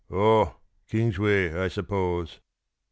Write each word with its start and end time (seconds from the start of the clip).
"Oh! 0.09 0.55
Kingsway, 0.87 1.53
I 1.53 1.67
suppose." 1.67 2.39